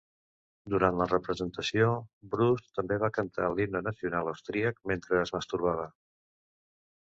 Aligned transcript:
Durant 0.73 0.95
la 1.01 1.05
representació, 1.09 1.89
Brus 2.33 2.65
també 2.79 2.99
va 3.05 3.11
cantar 3.19 3.53
l'himne 3.53 3.85
nacional 3.91 4.33
austríac 4.35 4.83
mentre 4.95 5.23
es 5.27 5.37
masturbava. 5.41 5.89